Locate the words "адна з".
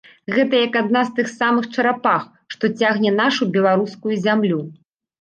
0.81-1.13